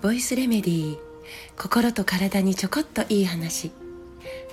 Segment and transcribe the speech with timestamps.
[0.00, 0.98] ボイスレメディー
[1.58, 3.70] 心と体にちょこっといい話。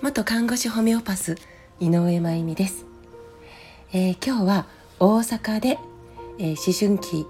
[0.02, 1.38] 元看護師ホメオパス
[1.80, 2.86] 井上真由美です、
[3.94, 4.68] えー、今日は
[5.00, 5.80] 大阪で、
[6.38, 7.26] えー、思春期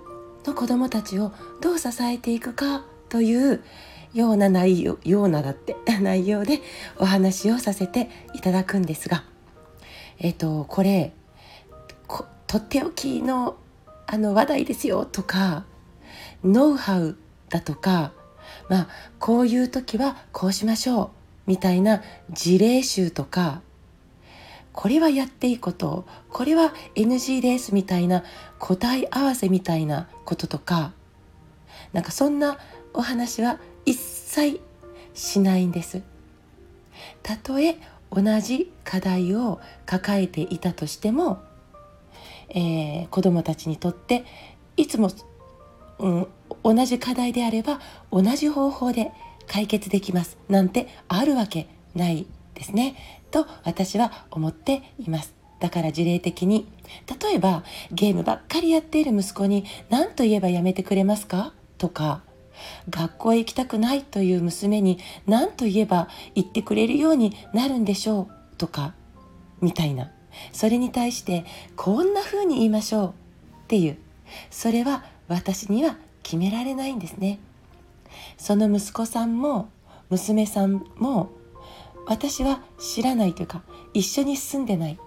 [0.48, 1.32] の子どもたちを
[1.62, 3.64] どう支えていくかという
[4.16, 6.62] ような内容ようなだって 内容で
[6.98, 9.24] お話をさせていただくんですが。
[10.18, 11.14] えっ、ー、とこれ
[12.48, 13.58] とっておきの
[14.08, 15.66] あの話題ですよとか
[16.44, 17.18] ノウハウ
[17.50, 18.14] だとか
[18.70, 18.88] まあ
[19.20, 21.10] こういう時はこうしましょう
[21.46, 23.62] みたいな事例集とか
[24.74, 28.24] これはやっていいことこれは NG ですみたいな
[28.60, 30.94] 答え合わせみたいなこととか
[31.94, 32.58] なんかそんな
[32.94, 34.62] お話は一切
[35.14, 36.02] しないんです。
[37.24, 37.78] たとえ
[38.12, 41.42] 同じ課題を抱えていたとしても
[42.50, 44.26] えー、子どもたちにとって
[44.76, 45.10] いつも、
[46.00, 46.28] うん、
[46.64, 47.80] 同じ課題であれば
[48.12, 49.12] 同じ方法で
[49.48, 52.96] 解決できますなんてあるわけないですね
[53.32, 55.36] と私は思っています。
[55.60, 56.68] だから事例的に
[57.22, 61.52] 例えばゲームばっかりやっている息子に何と言えばやめてくれますか？
[61.80, 62.22] とか
[62.90, 68.56] 学校へ行きたくないという娘に何と言えば言ってくれるようになるんでしょう？
[68.58, 68.94] とか
[69.62, 70.12] みたいな。
[70.52, 71.46] それに対して
[71.76, 73.12] こんな風に言いましょうっ
[73.68, 73.98] ていう。
[74.50, 77.40] それは私には決められないんですね。
[78.38, 79.70] その息子さんも
[80.10, 81.32] 娘さんも
[82.06, 83.64] 私は知らないというか
[83.94, 84.98] 一緒に住んでない、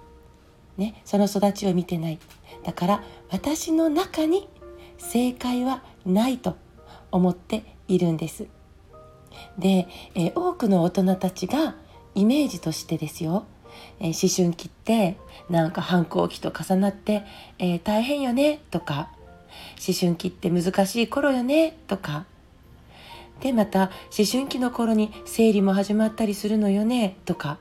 [0.76, 2.18] ね、その育ちを見てない。
[2.64, 4.48] だから私の中に
[4.98, 6.56] 正解はないと
[7.10, 8.46] 思っているんです。
[9.58, 11.76] で、え多くの大人たちが
[12.14, 13.46] イメージとしてですよ。
[14.00, 15.16] えー、思春期って
[15.48, 17.24] なんか反抗期と重なって、
[17.58, 19.10] えー、大変よねとか。
[19.84, 22.24] 思春期って難しい頃よねとか。
[23.40, 27.58] でまた思春期の頃に生理も始まったりするのよねとか。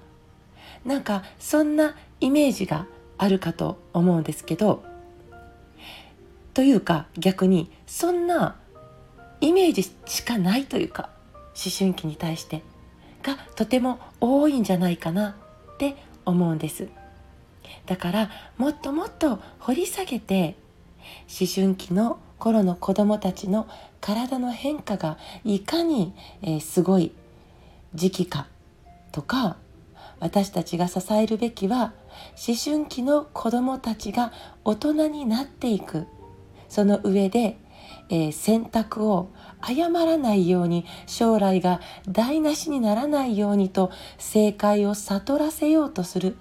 [0.85, 2.85] なんかそんなイメージが
[3.17, 4.83] あるかと思うんですけど。
[6.53, 8.55] というか逆にそんな
[9.39, 11.09] イメージしかないというか
[11.55, 12.63] 思春期に対して
[13.23, 15.37] がとても多いんじゃないかな
[15.75, 15.95] って
[16.29, 16.87] 思うんです。
[17.85, 20.55] だからもっともっと掘り下げて
[21.27, 23.67] 思春期の頃の子どもたちの
[24.01, 27.11] 体の変化がいかに、え、すごい
[27.93, 28.47] 時期か
[29.11, 29.57] とか
[30.19, 31.93] 私たちが支えるべきは
[32.47, 34.31] 思春期の子どもたちが
[34.63, 36.07] 大人になっていく。
[36.67, 37.57] その上で、
[38.09, 39.29] えー、選択を
[39.61, 46.35] 誤らないように将来が台無しにならないようにと正解を悟らせようとする。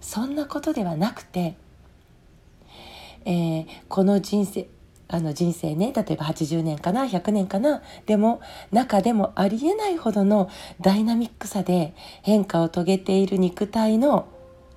[0.00, 1.56] そんなことではなくて、
[3.24, 4.68] えー、この人生
[5.08, 8.40] あの人生ね例えば80年かな100年かなでも
[8.72, 10.50] 中でもありえないほどの
[10.80, 14.28] ダイナミックさで変化を遂げている肉体の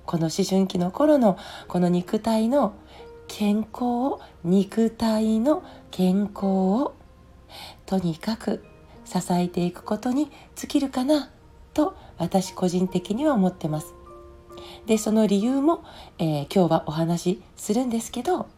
[0.06, 2.74] この思春期の頃のこの肉体の
[3.28, 6.94] 健康を肉体の健康を
[7.86, 8.64] とにかく
[9.04, 11.30] 支えていくことに尽きるかな
[11.72, 13.94] と私個人的には思ってます。
[14.86, 15.84] でその理由も、
[16.18, 18.48] えー、今日はお話しするんですけど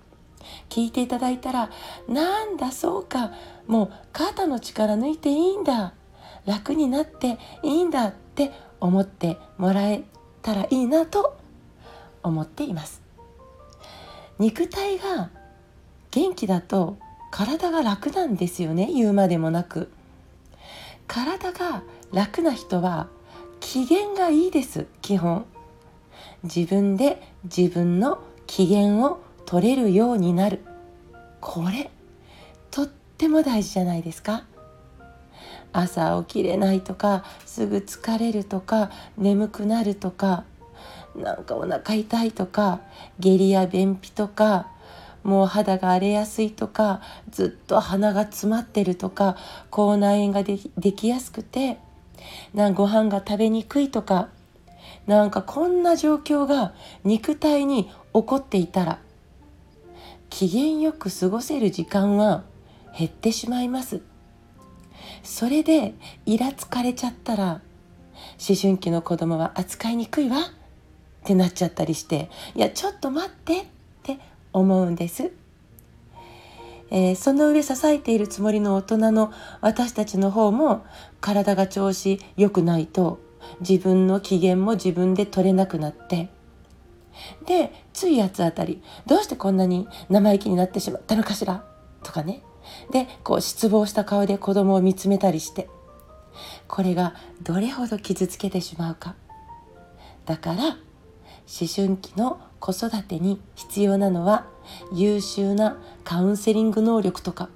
[0.69, 1.71] 聞いていただいたら
[2.09, 3.33] なんだそうか
[3.67, 5.93] もう肩の力抜いていいんだ
[6.47, 10.03] 楽になっていいんだって思ってもらえ
[10.43, 11.37] たらいいなと
[12.23, 13.00] 思っています
[14.41, 15.29] 肉体が
[16.11, 16.97] 元気だと
[17.31, 19.93] 体が楽なんですよね言うまでもなく。
[21.07, 23.09] 体が楽な人は
[23.61, 25.45] 機嫌がいいです基本。
[26.43, 30.61] 自分で自分の機嫌を取れるようになる。
[31.43, 31.91] これ
[32.71, 34.45] とっても大事じゃないですか。
[35.75, 40.45] 朝起きれないとかすぐ疲れるとか眠くなるとか。
[41.17, 42.81] なんかお腹痛いとか
[43.19, 44.69] 下痢や便秘とか
[45.23, 49.37] もう肌が荒れやすいとかずっと鼻が詰まってるとか
[49.71, 50.59] 口内炎がで
[50.93, 51.79] きやすくて
[52.55, 54.29] なんご飯が食べにくいとか
[55.07, 56.75] なんかこんな状況が
[57.05, 57.91] 肉体に起
[58.25, 58.99] こっていたら
[60.31, 62.45] 機嫌よく過ごせる時間は
[62.97, 64.01] 減ってしまいます。
[65.23, 67.61] それでイラつかれちゃったら
[68.49, 70.39] 思春期の子供は扱いにくいわ。
[71.23, 73.65] ってなっちゃったりしていやちょっと待ってっ
[74.03, 74.19] て
[74.53, 75.31] 思うんです。
[76.93, 80.85] えー、その上支えているつもりの大人の私たちの方も
[81.21, 83.21] 体が調子良くないと
[83.61, 86.31] 自分の機嫌も自分で取れなくなって
[87.47, 91.65] でつい八つ当たりどうしてこんなに生意気になってしまったのかしら？
[92.03, 92.43] とかね。
[92.91, 95.69] でこう失望した顔で子供を見つめたりして
[96.67, 99.15] これがどれほど傷つけてしまうか。
[100.27, 100.77] だから
[101.51, 104.47] 思春期の子育てに必要なのは
[104.93, 107.49] 優秀なカウンセリング能力とか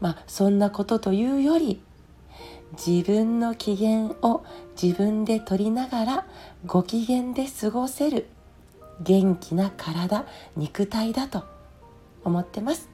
[0.00, 1.80] まあそんなことというより
[2.72, 4.44] 自分の機嫌を
[4.80, 6.26] 自分で取りながら
[6.66, 8.26] ご機嫌で過ごせる
[9.00, 10.24] 元気な体
[10.56, 11.44] 肉体だと
[12.24, 12.88] 思ってます。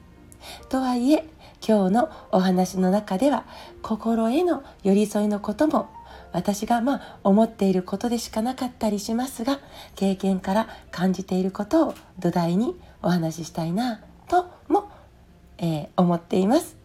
[0.69, 1.25] とはいえ
[1.65, 3.45] 今日のお話の中では
[3.81, 5.89] 心への寄り添いのことも
[6.33, 9.59] 私がまあ思っていることでしかなかったりしますが
[9.95, 14.89] 経験から感じていることを土台にお話ししたいなとも、
[15.59, 16.83] えー、思っています。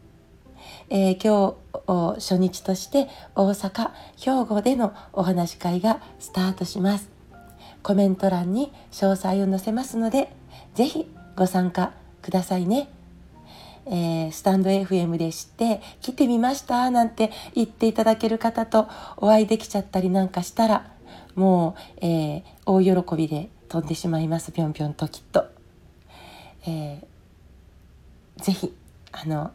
[0.90, 1.56] えー、今
[1.86, 7.10] 日初日として大阪兵庫でのお話し会がスタートします
[7.82, 10.32] コメント欄に詳細を載せますので
[10.74, 11.06] 是非
[11.36, 11.92] ご参加
[12.22, 12.88] くださいね
[13.90, 20.92] えー、スタンド FM で知って来てみましたなんて言っていただける方とお会いできちゃったりなんかしたら
[21.34, 25.46] もう、えー、大喜びで飛んでしまいますぴょんぴょんときっと。
[26.66, 28.74] えー、ぜひ
[29.12, 29.52] あの、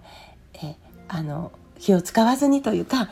[0.56, 0.76] えー、
[1.08, 3.10] あの気を使わずにというか、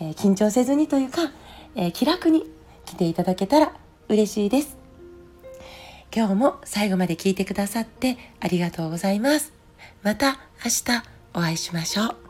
[0.00, 1.32] えー、緊張せずにというか、
[1.74, 2.44] えー、気楽に
[2.84, 3.72] 来ていただけたら
[4.08, 4.76] 嬉しいです。
[6.14, 9.59] 今日も最後まで聞いてくださってありがとうございます。
[10.02, 11.02] また明日
[11.34, 12.29] お会いしましょう。